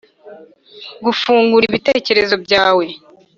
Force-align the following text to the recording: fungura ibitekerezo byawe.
fungura 1.21 1.63
ibitekerezo 1.67 2.35
byawe. 2.45 2.85